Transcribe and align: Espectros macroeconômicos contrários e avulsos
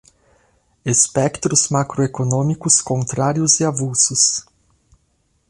Espectros 0.83 1.69
macroeconômicos 1.69 2.81
contrários 2.81 3.59
e 3.59 3.63
avulsos 3.65 4.43